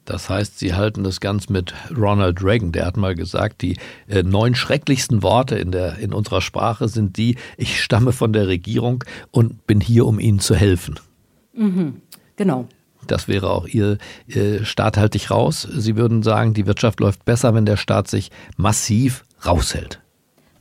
Das 0.10 0.28
heißt, 0.28 0.58
Sie 0.58 0.74
halten 0.74 1.04
das 1.04 1.20
ganz 1.20 1.50
mit 1.50 1.76
Ronald 1.96 2.44
Reagan. 2.44 2.72
Der 2.72 2.88
hat 2.88 2.98
mal 2.98 3.14
gesagt, 3.14 3.62
die 3.62 3.78
äh, 4.08 4.24
neun 4.24 4.56
schrecklichsten 4.56 5.22
Worte 5.22 5.56
in, 5.56 5.72
der, 5.72 6.00
in 6.00 6.14
unserer 6.14 6.42
Sprache 6.42 6.88
sind 6.88 7.18
die, 7.18 7.38
ich 7.58 7.84
stamme 7.84 8.12
von 8.12 8.34
der 8.34 8.48
Regierung 8.48 9.04
und 9.30 9.68
bin 9.68 9.80
hier, 9.80 10.08
um 10.08 10.20
Ihnen 10.20 10.40
zu 10.40 10.56
helfen. 10.56 11.00
Mhm, 11.54 12.02
genau. 12.36 12.68
Das 13.12 13.28
wäre 13.28 13.50
auch 13.50 13.68
Ihr 13.68 13.98
äh, 14.28 14.64
Staat 14.64 14.98
halt 14.98 15.14
dich 15.14 15.32
raus. 15.32 15.68
Sie 15.72 15.96
würden 15.96 16.24
sagen, 16.24 16.54
die 16.54 16.66
Wirtschaft 16.66 17.00
läuft 17.00 17.26
besser, 17.26 17.54
wenn 17.54 17.66
der 17.66 17.78
Staat 17.78 18.08
sich 18.08 18.32
massiv 18.58 19.24
raushält. 19.46 20.02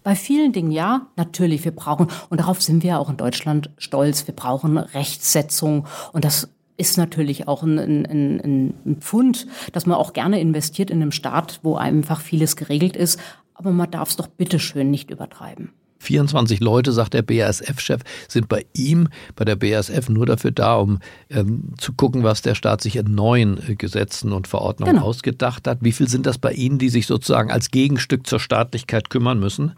Bei 0.02 0.14
vielen 0.14 0.52
Dingen 0.52 0.70
ja, 0.70 1.08
natürlich, 1.16 1.64
wir 1.64 1.72
brauchen, 1.72 2.08
und 2.30 2.40
darauf 2.40 2.62
sind 2.62 2.82
wir 2.82 2.98
auch 2.98 3.10
in 3.10 3.16
Deutschland 3.16 3.70
stolz, 3.76 4.26
wir 4.26 4.34
brauchen 4.34 4.78
Rechtsetzung 4.78 5.86
und 6.12 6.24
das 6.24 6.48
ist 6.78 6.96
natürlich 6.96 7.48
auch 7.48 7.62
ein, 7.62 7.78
ein, 7.78 8.06
ein, 8.06 8.74
ein 8.86 8.96
Pfund, 9.00 9.46
dass 9.72 9.84
man 9.84 9.98
auch 9.98 10.14
gerne 10.14 10.40
investiert 10.40 10.90
in 10.90 11.02
einem 11.02 11.12
Staat, 11.12 11.60
wo 11.62 11.76
einfach 11.76 12.20
vieles 12.20 12.56
geregelt 12.56 12.96
ist, 12.96 13.20
aber 13.52 13.72
man 13.72 13.90
darf 13.90 14.10
es 14.10 14.16
doch 14.16 14.28
bitteschön 14.28 14.90
nicht 14.90 15.10
übertreiben. 15.10 15.72
24 15.98 16.60
Leute, 16.60 16.92
sagt 16.92 17.14
der 17.14 17.22
BASF-Chef, 17.22 18.02
sind 18.28 18.48
bei 18.48 18.64
ihm, 18.74 19.08
bei 19.36 19.44
der 19.44 19.56
BASF, 19.56 20.08
nur 20.08 20.26
dafür 20.26 20.50
da, 20.50 20.76
um 20.76 21.00
ähm, 21.30 21.74
zu 21.78 21.92
gucken, 21.92 22.22
was 22.22 22.42
der 22.42 22.54
Staat 22.54 22.80
sich 22.80 22.96
in 22.96 23.14
neuen 23.14 23.58
äh, 23.68 23.74
Gesetzen 23.74 24.32
und 24.32 24.46
Verordnungen 24.46 24.94
genau. 24.94 25.06
ausgedacht 25.06 25.66
hat. 25.66 25.78
Wie 25.80 25.92
viel 25.92 26.08
sind 26.08 26.26
das 26.26 26.38
bei 26.38 26.52
Ihnen, 26.52 26.78
die 26.78 26.88
sich 26.88 27.06
sozusagen 27.06 27.50
als 27.50 27.70
Gegenstück 27.70 28.26
zur 28.26 28.40
Staatlichkeit 28.40 29.10
kümmern 29.10 29.40
müssen? 29.40 29.74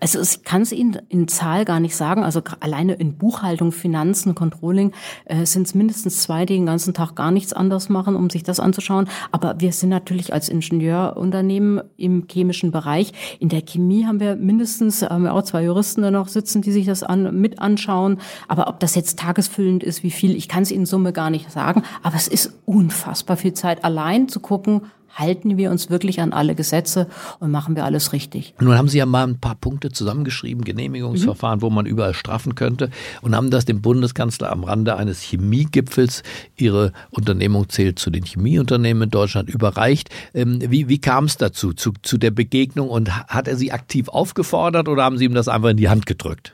Also 0.00 0.20
ich 0.20 0.44
kann 0.44 0.62
es 0.62 0.72
Ihnen 0.72 0.98
in 1.08 1.28
Zahl 1.28 1.64
gar 1.64 1.80
nicht 1.80 1.96
sagen. 1.96 2.24
Also 2.24 2.42
alleine 2.60 2.94
in 2.94 3.16
Buchhaltung, 3.16 3.72
Finanzen, 3.72 4.34
Controlling 4.34 4.92
äh, 5.24 5.46
sind 5.46 5.66
es 5.66 5.74
mindestens 5.74 6.22
zwei, 6.22 6.44
die 6.44 6.54
den 6.54 6.66
ganzen 6.66 6.94
Tag 6.94 7.14
gar 7.14 7.30
nichts 7.30 7.52
anders 7.52 7.88
machen, 7.88 8.14
um 8.16 8.28
sich 8.28 8.42
das 8.42 8.60
anzuschauen. 8.60 9.08
Aber 9.32 9.60
wir 9.60 9.72
sind 9.72 9.88
natürlich 9.88 10.32
als 10.32 10.48
Ingenieurunternehmen 10.48 11.82
im 11.96 12.26
chemischen 12.30 12.70
Bereich. 12.70 13.12
In 13.40 13.48
der 13.48 13.62
Chemie 13.62 14.04
haben 14.04 14.20
wir 14.20 14.36
mindestens 14.36 15.02
haben 15.02 15.24
wir 15.24 15.34
auch 15.34 15.42
zwei 15.42 15.64
Juristen 15.64 16.02
da 16.02 16.10
noch 16.10 16.28
sitzen, 16.28 16.62
die 16.62 16.72
sich 16.72 16.86
das 16.86 17.02
an, 17.02 17.40
mit 17.40 17.58
anschauen. 17.58 18.18
Aber 18.48 18.68
ob 18.68 18.80
das 18.80 18.94
jetzt 18.94 19.18
tagesfüllend 19.18 19.82
ist, 19.82 20.02
wie 20.02 20.10
viel, 20.10 20.36
ich 20.36 20.48
kann 20.48 20.62
es 20.62 20.70
in 20.70 20.86
Summe 20.86 21.12
gar 21.12 21.30
nicht 21.30 21.50
sagen. 21.50 21.82
Aber 22.02 22.16
es 22.16 22.28
ist 22.28 22.52
unfassbar 22.66 23.36
viel 23.36 23.54
Zeit, 23.54 23.84
allein 23.84 24.28
zu 24.28 24.40
gucken, 24.40 24.82
halten 25.14 25.56
wir 25.56 25.70
uns 25.70 25.90
wirklich 25.90 26.20
an 26.20 26.32
alle 26.32 26.54
Gesetze 26.54 27.08
und 27.40 27.50
machen 27.50 27.76
wir 27.76 27.84
alles 27.84 28.12
richtig. 28.12 28.54
Nun 28.60 28.76
haben 28.76 28.88
Sie 28.88 28.98
ja 28.98 29.06
mal 29.06 29.26
ein 29.26 29.38
paar 29.38 29.54
Punkte 29.54 29.90
zusammengeschrieben, 29.90 30.64
Genehmigungsverfahren, 30.64 31.58
mhm. 31.58 31.62
wo 31.62 31.70
man 31.70 31.86
überall 31.86 32.14
straffen 32.14 32.54
könnte 32.54 32.90
und 33.22 33.34
haben 33.34 33.50
das 33.50 33.64
dem 33.64 33.80
Bundeskanzler 33.80 34.50
am 34.50 34.64
Rande 34.64 34.96
eines 34.96 35.20
Chemiegipfels, 35.22 36.22
Ihre 36.56 36.92
Unternehmung 37.10 37.68
zählt 37.68 37.98
zu 37.98 38.10
den 38.10 38.24
Chemieunternehmen 38.24 39.04
in 39.04 39.10
Deutschland, 39.10 39.48
überreicht. 39.48 40.10
Ähm, 40.34 40.58
wie, 40.60 40.88
wie 40.88 40.98
kam 40.98 41.24
es 41.24 41.36
dazu, 41.36 41.72
zu, 41.72 41.92
zu 42.02 42.18
der 42.18 42.30
Begegnung 42.30 42.88
und 42.88 43.28
hat 43.28 43.48
er 43.48 43.56
Sie 43.56 43.72
aktiv 43.72 44.08
aufgefordert 44.08 44.88
oder 44.88 45.04
haben 45.04 45.18
Sie 45.18 45.24
ihm 45.24 45.34
das 45.34 45.48
einfach 45.48 45.70
in 45.70 45.76
die 45.76 45.88
Hand 45.88 46.06
gedrückt? 46.06 46.52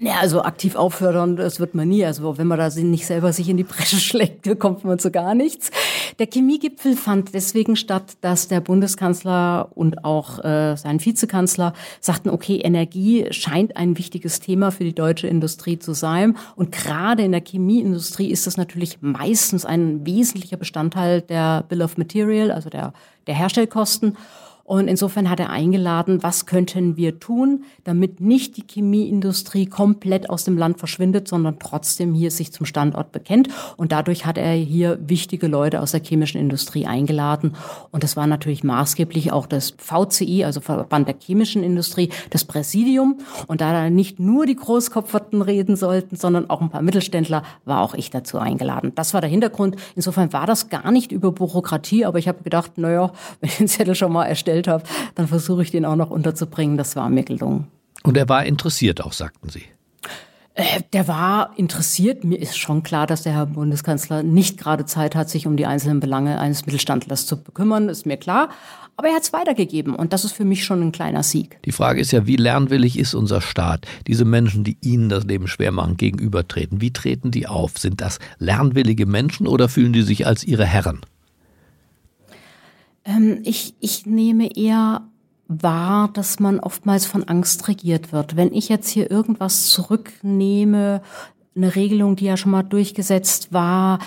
Ja, 0.00 0.20
also 0.20 0.42
aktiv 0.42 0.76
auffördern, 0.76 1.34
das 1.34 1.58
wird 1.58 1.74
man 1.74 1.88
nie. 1.88 2.04
Also 2.04 2.38
wenn 2.38 2.46
man 2.46 2.56
da 2.56 2.68
nicht 2.68 3.04
selber 3.04 3.32
sich 3.32 3.48
in 3.48 3.56
die 3.56 3.64
Bresche 3.64 3.96
schlägt, 4.00 4.48
kommt 4.60 4.84
man 4.84 5.00
zu 5.00 5.10
gar 5.10 5.34
nichts. 5.34 5.72
Der 6.20 6.28
Chemiegipfel 6.32 6.96
fand 6.96 7.34
deswegen 7.34 7.74
statt, 7.74 8.16
dass 8.20 8.46
der 8.46 8.60
Bundeskanzler 8.60 9.70
und 9.74 10.04
auch 10.04 10.38
äh, 10.44 10.76
sein 10.76 11.04
Vizekanzler 11.04 11.72
sagten, 12.00 12.30
okay, 12.30 12.58
Energie 12.58 13.26
scheint 13.30 13.76
ein 13.76 13.98
wichtiges 13.98 14.38
Thema 14.38 14.70
für 14.70 14.84
die 14.84 14.94
deutsche 14.94 15.26
Industrie 15.26 15.80
zu 15.80 15.94
sein. 15.94 16.36
Und 16.54 16.70
gerade 16.70 17.24
in 17.24 17.32
der 17.32 17.42
Chemieindustrie 17.44 18.30
ist 18.30 18.46
das 18.46 18.56
natürlich 18.56 18.98
meistens 19.00 19.64
ein 19.64 20.06
wesentlicher 20.06 20.58
Bestandteil 20.58 21.22
der 21.22 21.64
Bill 21.68 21.82
of 21.82 21.98
Material, 21.98 22.52
also 22.52 22.70
der, 22.70 22.92
der 23.26 23.34
Herstellkosten. 23.34 24.16
Und 24.68 24.86
insofern 24.86 25.30
hat 25.30 25.40
er 25.40 25.48
eingeladen, 25.48 26.22
was 26.22 26.44
könnten 26.44 26.98
wir 26.98 27.18
tun, 27.18 27.64
damit 27.84 28.20
nicht 28.20 28.58
die 28.58 28.64
Chemieindustrie 28.68 29.64
komplett 29.64 30.28
aus 30.28 30.44
dem 30.44 30.58
Land 30.58 30.78
verschwindet, 30.78 31.26
sondern 31.26 31.58
trotzdem 31.58 32.12
hier 32.12 32.30
sich 32.30 32.52
zum 32.52 32.66
Standort 32.66 33.10
bekennt. 33.10 33.48
Und 33.78 33.92
dadurch 33.92 34.26
hat 34.26 34.36
er 34.36 34.52
hier 34.52 34.98
wichtige 35.00 35.46
Leute 35.46 35.80
aus 35.80 35.92
der 35.92 36.02
chemischen 36.04 36.38
Industrie 36.38 36.84
eingeladen. 36.84 37.54
Und 37.92 38.02
das 38.02 38.14
war 38.14 38.26
natürlich 38.26 38.62
maßgeblich 38.62 39.32
auch 39.32 39.46
das 39.46 39.72
VCI, 39.78 40.44
also 40.44 40.60
Verband 40.60 41.08
der 41.08 41.16
chemischen 41.18 41.62
Industrie, 41.62 42.10
das 42.28 42.44
Präsidium. 42.44 43.20
Und 43.46 43.62
da 43.62 43.72
da 43.72 43.88
nicht 43.88 44.20
nur 44.20 44.44
die 44.44 44.56
Großkopferten 44.56 45.40
reden 45.40 45.76
sollten, 45.76 46.14
sondern 46.14 46.50
auch 46.50 46.60
ein 46.60 46.68
paar 46.68 46.82
Mittelständler, 46.82 47.42
war 47.64 47.80
auch 47.80 47.94
ich 47.94 48.10
dazu 48.10 48.36
eingeladen. 48.38 48.92
Das 48.94 49.14
war 49.14 49.22
der 49.22 49.30
Hintergrund. 49.30 49.76
Insofern 49.96 50.30
war 50.34 50.46
das 50.46 50.68
gar 50.68 50.90
nicht 50.90 51.10
über 51.10 51.32
Bürokratie, 51.32 52.04
aber 52.04 52.18
ich 52.18 52.28
habe 52.28 52.42
gedacht, 52.42 52.76
naja, 52.76 53.12
wenn 53.40 53.48
ich 53.48 53.56
den 53.56 53.68
Zettel 53.68 53.94
schon 53.94 54.12
mal 54.12 54.26
erstellt 54.26 54.57
gestellt 54.58 54.68
habe, 54.68 54.84
dann 55.14 55.28
versuche 55.28 55.62
ich 55.62 55.70
den 55.70 55.84
auch 55.84 55.96
noch 55.96 56.10
unterzubringen. 56.10 56.76
Das 56.76 56.96
war 56.96 57.08
mir 57.08 57.24
gelungen. 57.24 57.66
Und 58.02 58.16
er 58.16 58.28
war 58.28 58.44
interessiert 58.44 59.02
auch, 59.02 59.12
sagten 59.12 59.48
Sie. 59.48 59.64
Äh, 60.54 60.82
der 60.92 61.08
war 61.08 61.52
interessiert. 61.56 62.24
Mir 62.24 62.38
ist 62.40 62.56
schon 62.56 62.82
klar, 62.82 63.06
dass 63.06 63.22
der 63.22 63.32
Herr 63.32 63.46
Bundeskanzler 63.46 64.22
nicht 64.22 64.58
gerade 64.58 64.86
Zeit 64.86 65.14
hat, 65.14 65.28
sich 65.28 65.46
um 65.46 65.56
die 65.56 65.66
einzelnen 65.66 66.00
Belange 66.00 66.40
eines 66.40 66.66
Mittelstandlers 66.66 67.26
zu 67.26 67.42
bekümmern, 67.42 67.88
ist 67.88 68.06
mir 68.06 68.16
klar. 68.16 68.50
Aber 68.96 69.08
er 69.08 69.14
hat 69.14 69.22
es 69.22 69.32
weitergegeben 69.32 69.94
und 69.94 70.12
das 70.12 70.24
ist 70.24 70.32
für 70.32 70.44
mich 70.44 70.64
schon 70.64 70.82
ein 70.82 70.90
kleiner 70.90 71.22
Sieg. 71.22 71.60
Die 71.64 71.70
Frage 71.70 72.00
ist 72.00 72.10
ja, 72.10 72.26
wie 72.26 72.34
lernwillig 72.34 72.98
ist 72.98 73.14
unser 73.14 73.40
Staat? 73.40 73.86
Diese 74.08 74.24
Menschen, 74.24 74.64
die 74.64 74.76
Ihnen 74.80 75.08
das 75.08 75.22
Leben 75.22 75.46
schwer 75.46 75.70
machen, 75.70 75.96
gegenübertreten, 75.96 76.80
wie 76.80 76.92
treten 76.92 77.30
die 77.30 77.46
auf? 77.46 77.78
Sind 77.78 78.00
das 78.00 78.18
lernwillige 78.38 79.06
Menschen 79.06 79.46
oder 79.46 79.68
fühlen 79.68 79.92
die 79.92 80.02
sich 80.02 80.26
als 80.26 80.42
ihre 80.42 80.66
Herren? 80.66 81.02
Ähm, 83.08 83.40
ich, 83.44 83.74
ich 83.80 84.06
nehme 84.06 84.54
eher 84.56 85.02
wahr, 85.48 86.10
dass 86.12 86.38
man 86.38 86.60
oftmals 86.60 87.06
von 87.06 87.24
Angst 87.24 87.66
regiert 87.68 88.12
wird. 88.12 88.36
Wenn 88.36 88.52
ich 88.52 88.68
jetzt 88.68 88.88
hier 88.88 89.10
irgendwas 89.10 89.68
zurücknehme, 89.68 91.00
eine 91.56 91.74
Regelung, 91.74 92.14
die 92.14 92.26
ja 92.26 92.36
schon 92.36 92.52
mal 92.52 92.62
durchgesetzt 92.62 93.52
war, 93.52 93.98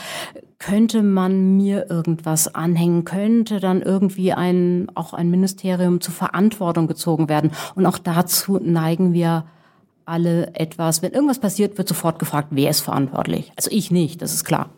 könnte 0.60 1.02
man 1.02 1.58
mir 1.58 1.90
irgendwas 1.90 2.54
anhängen, 2.54 3.04
könnte 3.04 3.60
dann 3.60 3.82
irgendwie 3.82 4.32
ein, 4.32 4.88
auch 4.94 5.14
ein 5.14 5.32
Ministerium 5.32 6.00
zur 6.00 6.14
Verantwortung 6.14 6.86
gezogen 6.86 7.28
werden. 7.28 7.52
Und 7.74 7.88
auch 7.88 7.98
dazu 7.98 8.60
neigen 8.62 9.12
wir 9.12 9.46
alle 10.06 10.54
etwas. 10.54 11.02
Wenn 11.02 11.14
irgendwas 11.14 11.40
passiert, 11.40 11.80
wird 11.80 11.88
sofort 11.88 12.20
gefragt, 12.20 12.50
wer 12.52 12.70
ist 12.70 12.82
verantwortlich. 12.82 13.52
Also 13.56 13.72
ich 13.72 13.90
nicht, 13.90 14.22
das 14.22 14.34
ist 14.34 14.44
klar. 14.44 14.70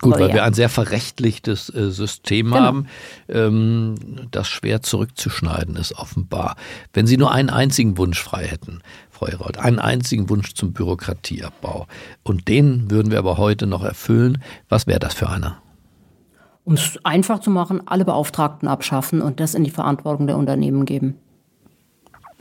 Gut, 0.00 0.18
weil 0.18 0.32
wir 0.32 0.44
ein 0.44 0.54
sehr 0.54 0.70
verrechtlichtes 0.70 1.68
äh, 1.74 1.90
System 1.90 2.46
genau. 2.46 2.60
haben, 2.60 2.86
ähm, 3.28 3.94
das 4.30 4.48
schwer 4.48 4.80
zurückzuschneiden 4.80 5.76
ist 5.76 5.92
offenbar. 5.98 6.56
Wenn 6.92 7.06
Sie 7.06 7.18
nur 7.18 7.32
einen 7.32 7.50
einzigen 7.50 7.98
Wunsch 7.98 8.22
frei 8.22 8.46
hätten, 8.46 8.80
Frau 9.10 9.26
Herold, 9.28 9.58
einen 9.58 9.78
einzigen 9.78 10.30
Wunsch 10.30 10.54
zum 10.54 10.72
Bürokratieabbau, 10.72 11.86
und 12.22 12.48
den 12.48 12.90
würden 12.90 13.10
wir 13.10 13.18
aber 13.18 13.36
heute 13.36 13.66
noch 13.66 13.84
erfüllen, 13.84 14.42
was 14.70 14.86
wäre 14.86 15.00
das 15.00 15.12
für 15.12 15.28
einer? 15.28 15.60
Um 16.64 16.74
es 16.74 16.98
einfach 17.04 17.40
zu 17.40 17.50
machen, 17.50 17.82
alle 17.86 18.04
Beauftragten 18.04 18.68
abschaffen 18.68 19.20
und 19.20 19.40
das 19.40 19.54
in 19.54 19.64
die 19.64 19.70
Verantwortung 19.70 20.26
der 20.26 20.36
Unternehmen 20.36 20.86
geben. 20.86 21.16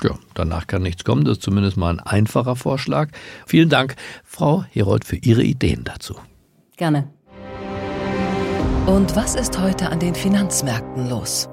Ja, 0.01 0.12
danach 0.34 0.68
kann 0.68 0.82
nichts 0.82 1.04
kommen. 1.04 1.25
Das 1.25 1.38
ist 1.38 1.44
zumindest 1.44 1.75
mal 1.75 1.89
ein 1.89 2.00
einfacher 2.00 2.56
Vorschlag. 2.56 3.10
Vielen 3.46 3.68
Dank, 3.68 3.96
Frau 4.24 4.63
Herold, 4.72 5.04
für 5.04 5.18
Ihre 5.18 5.44
Ideen 5.44 5.84
dazu. 5.84 6.16
Gerne. 6.78 7.10
Und 8.89 9.15
was 9.15 9.36
ist 9.36 9.60
heute 9.60 9.91
an 9.91 10.00
den 10.00 10.15
Finanzmärkten 10.15 11.12
los? 11.12 11.48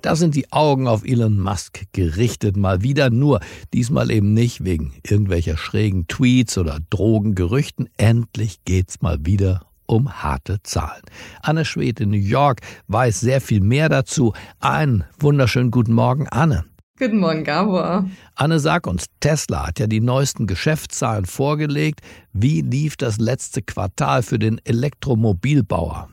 Da 0.00 0.16
sind 0.16 0.34
die 0.34 0.50
Augen 0.52 0.88
auf 0.88 1.04
Elon 1.04 1.38
Musk 1.38 1.82
gerichtet, 1.92 2.56
mal 2.56 2.80
wieder 2.80 3.10
nur, 3.10 3.40
diesmal 3.74 4.10
eben 4.10 4.32
nicht 4.32 4.64
wegen 4.64 4.94
irgendwelcher 5.06 5.58
schrägen 5.58 6.06
Tweets 6.08 6.56
oder 6.56 6.78
Drogengerüchten. 6.88 7.90
Endlich 7.98 8.64
geht's 8.64 9.02
mal 9.02 9.18
wieder 9.20 9.66
um 9.84 10.10
harte 10.10 10.62
Zahlen. 10.62 11.02
Anne 11.42 11.66
Schwed 11.66 12.00
in 12.00 12.08
New 12.08 12.16
York 12.16 12.62
weiß 12.88 13.20
sehr 13.20 13.42
viel 13.42 13.60
mehr 13.60 13.90
dazu. 13.90 14.32
Einen 14.58 15.04
wunderschönen 15.20 15.70
guten 15.70 15.92
Morgen, 15.92 16.26
Anne. 16.26 16.64
Guten 16.98 17.18
Morgen, 17.18 17.44
Gabor. 17.44 18.08
Anne, 18.34 18.60
sag 18.60 18.86
uns, 18.86 19.04
Tesla 19.20 19.66
hat 19.66 19.78
ja 19.78 19.86
die 19.86 20.00
neuesten 20.00 20.46
Geschäftszahlen 20.46 21.26
vorgelegt. 21.26 22.00
Wie 22.32 22.62
lief 22.62 22.96
das 22.96 23.18
letzte 23.18 23.60
Quartal 23.60 24.22
für 24.22 24.38
den 24.38 24.58
Elektromobilbauer? 24.64 26.08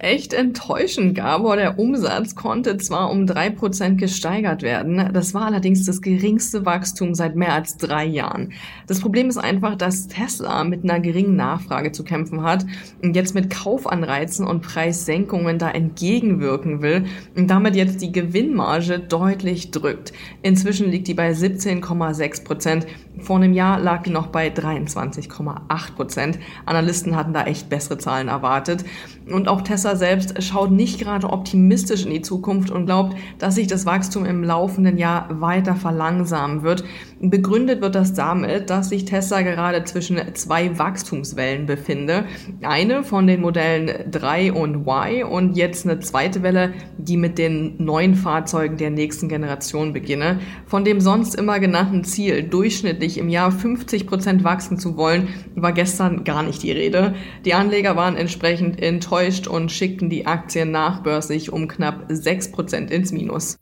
Echt 0.00 0.32
enttäuschend, 0.32 1.16
Gabor. 1.16 1.56
Der 1.56 1.76
Umsatz 1.76 2.36
konnte 2.36 2.76
zwar 2.76 3.10
um 3.10 3.26
drei 3.26 3.50
Prozent 3.50 3.98
gesteigert 3.98 4.62
werden, 4.62 5.10
das 5.12 5.34
war 5.34 5.46
allerdings 5.46 5.84
das 5.86 6.02
geringste 6.02 6.64
Wachstum 6.64 7.16
seit 7.16 7.34
mehr 7.34 7.52
als 7.52 7.78
drei 7.78 8.04
Jahren. 8.04 8.52
Das 8.86 9.00
Problem 9.00 9.28
ist 9.28 9.38
einfach, 9.38 9.74
dass 9.74 10.06
Tesla 10.06 10.62
mit 10.62 10.84
einer 10.84 11.00
geringen 11.00 11.34
Nachfrage 11.34 11.90
zu 11.90 12.04
kämpfen 12.04 12.44
hat 12.44 12.64
und 13.02 13.16
jetzt 13.16 13.34
mit 13.34 13.50
Kaufanreizen 13.50 14.46
und 14.46 14.60
Preissenkungen 14.60 15.58
da 15.58 15.68
entgegenwirken 15.68 16.80
will 16.80 17.06
und 17.34 17.48
damit 17.50 17.74
jetzt 17.74 18.00
die 18.00 18.12
Gewinnmarge 18.12 19.00
deutlich 19.00 19.72
drückt. 19.72 20.12
Inzwischen 20.42 20.88
liegt 20.92 21.08
die 21.08 21.14
bei 21.14 21.32
17,6 21.32 22.44
Prozent. 22.44 22.86
Vor 23.18 23.34
einem 23.34 23.52
Jahr 23.52 23.80
lag 23.80 24.04
die 24.04 24.10
noch 24.10 24.28
bei 24.28 24.46
23,8 24.46 25.94
Prozent. 25.96 26.38
Analysten 26.66 27.16
hatten 27.16 27.32
da 27.32 27.42
echt 27.42 27.68
bessere 27.68 27.98
Zahlen 27.98 28.28
erwartet. 28.28 28.84
Und 29.28 29.48
auch 29.48 29.62
Tesla 29.62 29.87
selbst 29.96 30.42
schaut 30.42 30.70
nicht 30.70 30.98
gerade 30.98 31.30
optimistisch 31.30 32.04
in 32.04 32.10
die 32.10 32.22
Zukunft 32.22 32.70
und 32.70 32.86
glaubt, 32.86 33.16
dass 33.38 33.54
sich 33.54 33.66
das 33.66 33.86
Wachstum 33.86 34.24
im 34.24 34.42
laufenden 34.42 34.98
Jahr 34.98 35.40
weiter 35.40 35.74
verlangsamen 35.74 36.62
wird. 36.62 36.84
Begründet 37.20 37.80
wird 37.80 37.96
das 37.96 38.14
damit, 38.14 38.70
dass 38.70 38.90
sich 38.90 39.04
Tesla 39.04 39.42
gerade 39.42 39.82
zwischen 39.82 40.20
zwei 40.34 40.78
Wachstumswellen 40.78 41.66
befinde. 41.66 42.26
Eine 42.62 43.02
von 43.02 43.26
den 43.26 43.40
Modellen 43.40 44.08
3 44.08 44.52
und 44.52 44.86
Y 44.86 45.24
und 45.24 45.56
jetzt 45.56 45.84
eine 45.84 45.98
zweite 45.98 46.44
Welle, 46.44 46.74
die 46.96 47.16
mit 47.16 47.36
den 47.36 47.74
neuen 47.82 48.14
Fahrzeugen 48.14 48.76
der 48.76 48.90
nächsten 48.90 49.28
Generation 49.28 49.92
beginne. 49.92 50.38
Von 50.66 50.84
dem 50.84 51.00
sonst 51.00 51.34
immer 51.34 51.58
genannten 51.58 52.04
Ziel, 52.04 52.44
durchschnittlich 52.44 53.18
im 53.18 53.28
Jahr 53.28 53.50
50 53.50 54.06
Prozent 54.06 54.44
wachsen 54.44 54.78
zu 54.78 54.96
wollen, 54.96 55.28
war 55.56 55.72
gestern 55.72 56.22
gar 56.22 56.44
nicht 56.44 56.62
die 56.62 56.72
Rede. 56.72 57.16
Die 57.44 57.54
Anleger 57.54 57.96
waren 57.96 58.16
entsprechend 58.16 58.80
enttäuscht 58.80 59.48
und 59.48 59.72
schickten 59.72 60.08
die 60.08 60.26
Aktien 60.26 60.70
nachbörslich 60.70 61.52
um 61.52 61.66
knapp 61.66 62.04
6 62.08 62.52
Prozent 62.52 62.92
ins 62.92 63.10
Minus. 63.10 63.58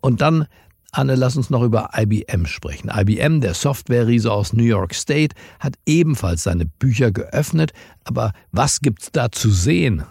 Und 0.00 0.20
dann 0.20 0.46
Anne, 0.92 1.14
lass 1.14 1.36
uns 1.36 1.50
noch 1.50 1.62
über 1.62 1.90
IBM 1.96 2.46
sprechen. 2.46 2.90
IBM, 2.92 3.40
der 3.40 3.54
Software-Riese 3.54 4.32
aus 4.32 4.52
New 4.52 4.64
York 4.64 4.94
State, 4.94 5.36
hat 5.60 5.74
ebenfalls 5.86 6.42
seine 6.42 6.66
Bücher 6.66 7.12
geöffnet. 7.12 7.72
Aber 8.04 8.32
was 8.50 8.80
gibt's 8.80 9.12
da 9.12 9.30
zu 9.30 9.50
sehen? 9.50 10.04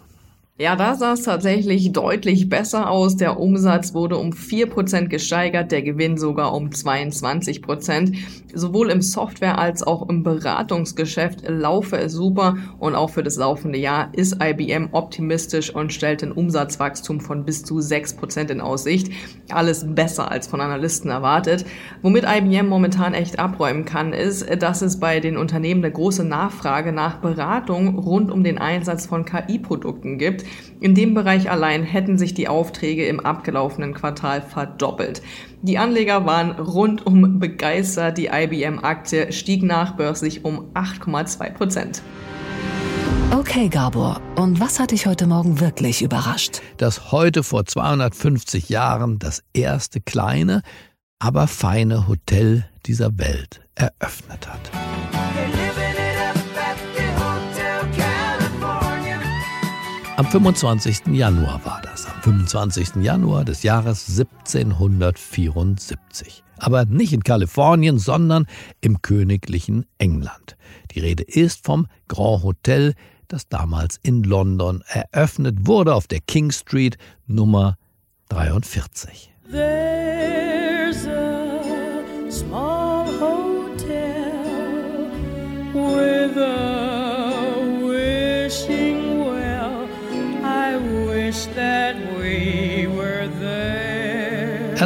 Ja, 0.62 0.76
da 0.76 0.96
sah 0.96 1.14
es 1.14 1.22
tatsächlich 1.22 1.94
deutlich 1.94 2.50
besser 2.50 2.90
aus. 2.90 3.16
Der 3.16 3.40
Umsatz 3.40 3.94
wurde 3.94 4.18
um 4.18 4.32
4% 4.32 5.08
gesteigert, 5.08 5.72
der 5.72 5.82
Gewinn 5.84 6.18
sogar 6.18 6.54
um 6.54 6.72
22%. 6.72 8.18
Sowohl 8.54 8.90
im 8.90 9.02
Software- 9.02 9.58
als 9.58 9.84
auch 9.84 10.10
im 10.10 10.24
Beratungsgeschäft 10.24 11.48
laufe 11.48 11.98
es 11.98 12.12
super 12.12 12.58
und 12.78 12.94
auch 12.94 13.10
für 13.10 13.24
das 13.24 13.38
laufende 13.38 13.80
Jahr 13.80 14.10
ist 14.12 14.44
IBM 14.44 14.90
optimistisch 14.92 15.74
und 15.74 15.94
stellt 15.94 16.24
ein 16.24 16.34
Umsatzwachstum 16.34 17.22
von 17.22 17.46
bis 17.46 17.64
zu 17.64 17.80
6% 17.80 18.52
in 18.52 18.60
Aussicht. 18.60 19.14
Alles 19.52 19.86
besser 19.88 20.30
als 20.30 20.48
von 20.48 20.60
Analysten 20.60 21.10
erwartet. 21.10 21.64
Womit 22.02 22.26
IBM 22.26 22.68
momentan 22.68 23.14
echt 23.14 23.40
abräumen 23.40 23.86
kann, 23.86 24.12
ist, 24.12 24.46
dass 24.62 24.82
es 24.82 25.00
bei 25.00 25.22
den 25.22 25.38
Unternehmen 25.38 25.86
eine 25.86 25.94
große 25.94 26.26
Nachfrage 26.26 26.92
nach 26.92 27.22
Beratung 27.22 27.98
rund 27.98 28.30
um 28.30 28.44
den 28.44 28.58
Einsatz 28.58 29.06
von 29.06 29.24
KI-Produkten 29.24 30.18
gibt. 30.18 30.49
In 30.80 30.96
dem 30.96 31.14
Bereich 31.14 31.52
allein 31.52 31.84
hätten 31.84 32.18
sich 32.18 32.34
die 32.34 32.48
Aufträge 32.48 33.06
im 33.06 33.20
abgelaufenen 33.20 33.94
Quartal 33.94 34.42
verdoppelt. 34.42 35.22
Die 35.62 35.78
Anleger 35.78 36.26
waren 36.26 36.52
rundum 36.52 37.40
begeistert. 37.40 38.18
Die 38.18 38.28
IBM-Aktie 38.28 39.32
stieg 39.32 39.64
nachbörslich 39.64 40.46
um 40.46 40.72
8,2 40.74 41.50
Prozent. 41.52 42.02
Okay, 43.32 43.70
Gabor, 43.70 44.22
und 44.36 44.60
was 44.60 44.80
hat 44.80 44.92
dich 44.92 45.06
heute 45.06 45.28
Morgen 45.28 45.60
wirklich 45.60 46.02
überrascht? 46.02 46.62
Dass 46.78 47.12
heute 47.12 47.44
vor 47.44 47.66
250 47.66 48.70
Jahren 48.70 49.20
das 49.20 49.44
erste 49.54 50.02
kleine, 50.02 50.62
aber 51.20 51.48
feine 51.48 52.08
Hotel 52.08 52.66
dieser 52.86 53.18
Welt 53.18 53.62
eröffnet 53.76 54.48
hat. 54.48 54.72
Am 60.20 60.26
25. 60.26 61.08
Januar 61.14 61.64
war 61.64 61.82
das, 61.82 62.06
am 62.06 62.22
25. 62.24 63.02
Januar 63.02 63.46
des 63.46 63.64
Jahres 63.64 64.20
1774. 64.20 66.44
Aber 66.58 66.84
nicht 66.84 67.14
in 67.14 67.24
Kalifornien, 67.24 68.00
sondern 68.00 68.46
im 68.82 69.02
königlichen 69.02 69.86
England. 69.98 70.58
Die 70.92 71.00
Rede 71.00 71.24
ist 71.24 71.66
vom 71.66 71.88
Grand 72.10 72.44
Hotel, 72.44 72.96
das 73.30 73.48
damals 73.48 73.98
in 74.04 74.24
London 74.24 74.84
eröffnet 74.88 75.66
wurde 75.66 75.96
auf 75.96 76.06
der 76.06 76.20
King 76.20 76.52
Street 76.52 76.98
Nummer 77.26 77.78
43. 78.28 79.32
There's 79.50 81.08
a 81.08 82.30
small 82.30 83.06
hotel 83.22 84.34
with 85.74 86.36
a 86.36 86.59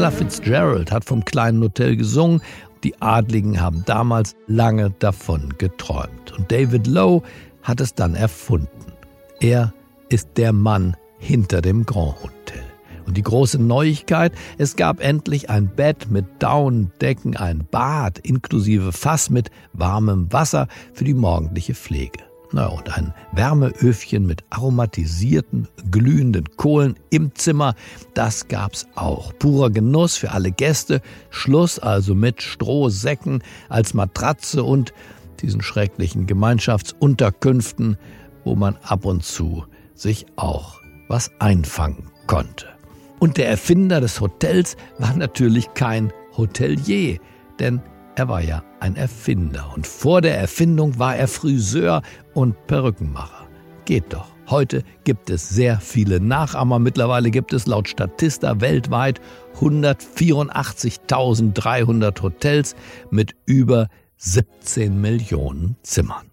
Ella 0.04 0.12
Fitzgerald 0.12 0.92
hat 0.92 1.06
vom 1.06 1.24
kleinen 1.24 1.64
Hotel 1.64 1.96
gesungen. 1.96 2.42
Die 2.84 3.02
Adligen 3.02 3.62
haben 3.62 3.86
damals 3.86 4.36
lange 4.48 4.90
davon 5.00 5.54
geträumt. 5.58 6.34
Und 6.38 6.52
David 6.52 6.88
Lowe 6.88 7.24
hat 7.62 7.80
es 7.80 7.96
dann 7.96 8.14
erfunden. 8.14 8.68
Er 9.40 9.74
ist 10.10 10.28
der 10.36 10.52
Mann 10.52 10.98
hinter 11.20 11.62
dem 11.62 11.86
Grand 11.86 12.22
Hotel. 12.22 12.66
Und 13.06 13.16
die 13.16 13.22
große 13.22 13.60
Neuigkeit, 13.60 14.34
es 14.58 14.76
gab 14.76 15.00
endlich 15.00 15.50
ein 15.50 15.70
Bett 15.74 16.12
mit 16.12 16.26
Daunendecken, 16.40 17.38
ein 17.38 17.66
Bad 17.72 18.20
inklusive 18.20 18.92
Fass 18.92 19.30
mit 19.30 19.52
warmem 19.72 20.34
Wasser 20.34 20.68
für 20.92 21.06
die 21.06 21.14
morgendliche 21.14 21.76
Pflege. 21.76 22.20
Na, 22.56 22.68
und 22.68 22.96
ein 22.96 23.16
Wärmeöfchen 23.32 24.28
mit 24.28 24.44
aromatisierten, 24.52 25.68
glühenden 25.90 26.56
Kohlen 26.56 26.96
im 27.10 27.34
Zimmer, 27.34 27.74
das 28.14 28.48
gab's 28.48 28.86
auch. 28.94 29.34
Purer 29.40 29.72
Genuss 29.72 30.18
für 30.18 30.32
alle 30.32 30.52
Gäste. 30.52 31.02
Schluss 31.32 31.80
also 31.80 32.14
mit 32.14 32.44
Strohsäcken 32.44 33.42
als 33.70 33.96
Matratze 33.96 34.64
und 34.64 34.94
diesen 35.42 35.64
schrecklichen 35.64 36.28
Gemeinschaftsunterkünften, 36.28 37.98
wo 38.44 38.54
man 38.54 38.78
ab 38.84 39.06
und 39.06 39.24
zu 39.24 39.66
sich 39.96 40.28
auch 40.36 40.80
was 41.08 41.32
einfangen 41.40 42.12
konnte. 42.28 42.68
Und 43.18 43.38
der 43.38 43.50
Erfinder 43.50 44.00
des 44.00 44.22
Hotels 44.22 44.78
war 45.00 45.16
natürlich 45.16 45.74
kein 45.74 46.14
Hotelier, 46.38 47.18
denn 47.60 47.82
er 48.16 48.28
war 48.28 48.42
ja 48.42 48.64
ein 48.80 48.96
Erfinder 48.96 49.72
und 49.76 49.86
vor 49.88 50.22
der 50.22 50.38
Erfindung 50.38 51.00
war 51.00 51.16
er 51.16 51.28
Friseur 51.28 52.04
und 52.34 52.68
Perückenmacher. 52.68 53.48
Geht 53.86 54.14
doch. 54.14 54.28
Heute 54.50 54.84
gibt 55.04 55.30
es 55.30 55.50
sehr 55.50 55.80
viele 55.80 56.20
Nachahmer. 56.20 56.80
Mittlerweile 56.80 57.30
gibt 57.32 57.54
es 57.54 57.66
laut 57.66 57.88
Statista 57.88 58.60
weltweit 58.62 59.22
184.300 59.60 62.22
Hotels 62.22 62.76
mit 63.10 63.34
über 63.46 63.88
17 64.18 65.00
Millionen 65.00 65.78
Zimmern. 65.82 66.30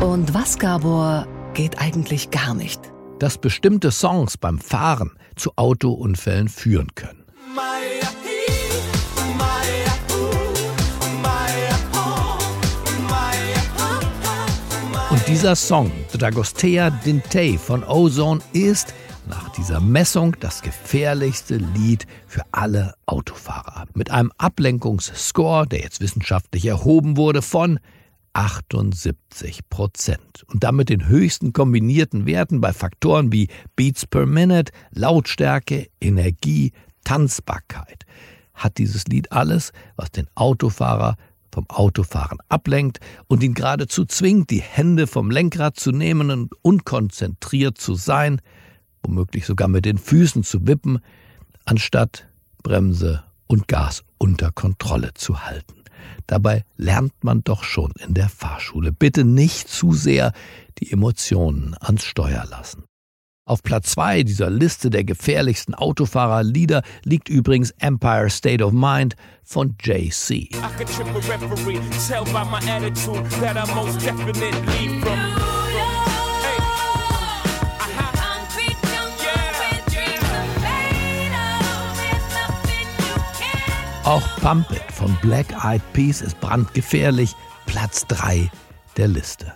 Und 0.00 0.32
was, 0.34 0.58
Gabor, 0.58 1.26
geht 1.54 1.80
eigentlich 1.80 2.30
gar 2.30 2.54
nicht? 2.54 2.80
Dass 3.18 3.38
bestimmte 3.38 3.90
Songs 3.90 4.38
beim 4.38 4.58
Fahren 4.58 5.10
zu 5.36 5.52
Autounfällen 5.56 6.48
führen 6.48 6.94
können. 6.94 7.24
Und 7.54 8.21
dieser 15.32 15.56
Song, 15.56 15.90
The 16.10 16.18
D'Agostea 16.18 16.90
Dintei 16.90 17.56
von 17.56 17.84
Ozone, 17.84 18.42
ist 18.52 18.92
nach 19.30 19.48
dieser 19.48 19.80
Messung 19.80 20.36
das 20.40 20.60
gefährlichste 20.60 21.56
Lied 21.56 22.06
für 22.26 22.42
alle 22.52 22.92
Autofahrer. 23.06 23.86
Mit 23.94 24.10
einem 24.10 24.30
Ablenkungsscore, 24.36 25.66
der 25.66 25.80
jetzt 25.80 26.02
wissenschaftlich 26.02 26.66
erhoben 26.66 27.16
wurde, 27.16 27.40
von 27.40 27.78
78 28.34 29.70
Prozent. 29.70 30.44
Und 30.48 30.64
damit 30.64 30.90
den 30.90 31.08
höchsten 31.08 31.54
kombinierten 31.54 32.26
Werten 32.26 32.60
bei 32.60 32.74
Faktoren 32.74 33.32
wie 33.32 33.48
Beats 33.74 34.06
per 34.06 34.26
Minute, 34.26 34.70
Lautstärke, 34.90 35.86
Energie, 35.98 36.72
Tanzbarkeit. 37.04 38.04
Hat 38.52 38.76
dieses 38.76 39.06
Lied 39.06 39.32
alles, 39.32 39.72
was 39.96 40.10
den 40.10 40.26
Autofahrer 40.34 41.16
vom 41.52 41.68
Autofahren 41.68 42.38
ablenkt 42.48 43.00
und 43.28 43.42
ihn 43.42 43.54
geradezu 43.54 44.04
zwingt, 44.04 44.50
die 44.50 44.62
Hände 44.62 45.06
vom 45.06 45.30
Lenkrad 45.30 45.78
zu 45.78 45.92
nehmen 45.92 46.30
und 46.30 46.54
unkonzentriert 46.62 47.78
zu 47.78 47.94
sein, 47.94 48.40
womöglich 49.02 49.46
sogar 49.46 49.68
mit 49.68 49.84
den 49.84 49.98
Füßen 49.98 50.42
zu 50.42 50.66
wippen, 50.66 51.00
anstatt 51.64 52.26
Bremse 52.62 53.22
und 53.46 53.68
Gas 53.68 54.02
unter 54.18 54.50
Kontrolle 54.50 55.12
zu 55.14 55.44
halten. 55.44 55.82
Dabei 56.26 56.64
lernt 56.76 57.22
man 57.22 57.44
doch 57.44 57.64
schon 57.64 57.92
in 58.04 58.14
der 58.14 58.28
Fahrschule. 58.28 58.92
Bitte 58.92 59.24
nicht 59.24 59.68
zu 59.68 59.92
sehr 59.92 60.32
die 60.78 60.90
Emotionen 60.90 61.76
ans 61.80 62.04
Steuer 62.04 62.44
lassen. 62.48 62.84
Auf 63.52 63.62
Platz 63.62 63.90
2 63.90 64.22
dieser 64.22 64.48
Liste 64.48 64.88
der 64.88 65.04
gefährlichsten 65.04 65.74
Autofahrerlieder 65.74 66.80
liegt 67.04 67.28
übrigens 67.28 67.70
Empire 67.80 68.30
State 68.30 68.64
of 68.64 68.72
Mind 68.72 69.14
von 69.44 69.76
JC. 69.78 70.48
Auch 84.04 84.22
Pump 84.40 84.70
It 84.70 84.80
von 84.94 85.14
Black 85.20 85.48
Eyed 85.62 85.82
Peas 85.92 86.22
ist 86.22 86.40
brandgefährlich, 86.40 87.34
Platz 87.66 88.06
3 88.06 88.50
der 88.96 89.08
Liste. 89.08 89.52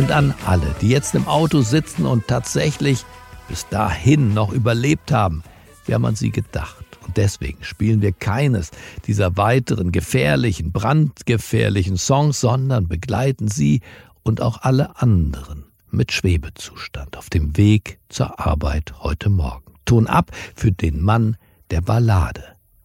Und 0.00 0.12
an 0.12 0.32
alle, 0.46 0.74
die 0.80 0.88
jetzt 0.88 1.14
im 1.14 1.28
Auto 1.28 1.60
sitzen 1.60 2.06
und 2.06 2.26
tatsächlich 2.26 3.04
bis 3.48 3.68
dahin 3.68 4.32
noch 4.32 4.50
überlebt 4.50 5.12
haben, 5.12 5.42
wie 5.84 5.92
haben 5.92 6.06
an 6.06 6.14
sie 6.14 6.30
gedacht. 6.30 6.86
Und 7.06 7.18
deswegen 7.18 7.62
spielen 7.62 8.00
wir 8.00 8.12
keines 8.12 8.70
dieser 9.06 9.36
weiteren 9.36 9.92
gefährlichen, 9.92 10.72
brandgefährlichen 10.72 11.98
Songs, 11.98 12.40
sondern 12.40 12.88
begleiten 12.88 13.48
sie 13.48 13.82
und 14.22 14.40
auch 14.40 14.62
alle 14.62 14.98
anderen 15.02 15.66
mit 15.90 16.12
Schwebezustand 16.12 17.18
auf 17.18 17.28
dem 17.28 17.58
Weg 17.58 17.98
zur 18.08 18.40
Arbeit 18.40 18.94
heute 19.00 19.28
Morgen. 19.28 19.74
Ton 19.84 20.06
ab 20.06 20.30
für 20.54 20.72
den 20.72 21.02
Mann 21.02 21.36
der 21.70 21.82
Ballade, 21.82 22.42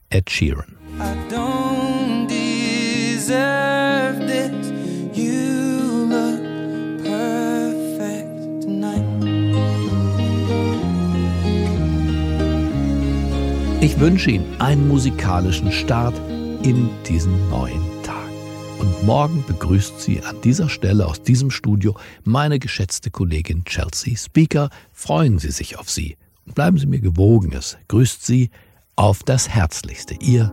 Ed 0.10 0.30
Sheeran. 0.30 0.76
I 1.00 1.16
don't 1.34 2.28
deserve 2.28 4.20
this. 4.28 4.75
Ich 13.86 14.00
wünsche 14.00 14.32
Ihnen 14.32 14.60
einen 14.60 14.88
musikalischen 14.88 15.72
Start 15.72 16.20
in 16.64 16.90
diesen 17.08 17.52
neuen 17.52 17.84
Tag. 18.02 18.32
Und 18.80 19.04
morgen 19.06 19.44
begrüßt 19.46 20.02
Sie 20.02 20.24
an 20.24 20.42
dieser 20.42 20.70
Stelle 20.70 21.06
aus 21.06 21.22
diesem 21.22 21.52
Studio 21.52 21.96
meine 22.24 22.58
geschätzte 22.58 23.12
Kollegin 23.12 23.64
Chelsea 23.64 24.18
Speaker. 24.18 24.72
Freuen 24.92 25.38
Sie 25.38 25.52
sich 25.52 25.78
auf 25.78 25.92
Sie 25.92 26.18
und 26.48 26.56
bleiben 26.56 26.80
Sie 26.80 26.88
mir 26.88 27.00
gewogen. 27.00 27.54
Es 27.54 27.78
grüßt 27.88 28.26
Sie 28.26 28.50
auf 28.96 29.22
das 29.22 29.50
Herzlichste. 29.50 30.16
Ihr 30.16 30.52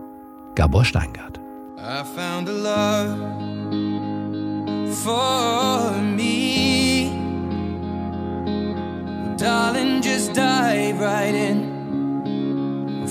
Gabor 0.54 0.84
Steingart. 0.84 1.40
I 1.78 2.04
found 2.14 2.50
a 2.50 2.52
love 2.52 3.16
for 4.92 5.90
me. 6.02 7.10
Darling, 9.38 10.02
just 10.02 10.34
dive 10.36 11.00
right 11.00 11.34
in. 11.34 11.71